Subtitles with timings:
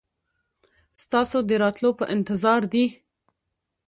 [1.01, 2.85] ستاسو د راتلو په انتظار دي.